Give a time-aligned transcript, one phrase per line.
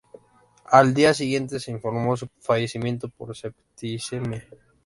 [0.71, 4.43] Al día siguiente se informó su fallecimiento por septicemia.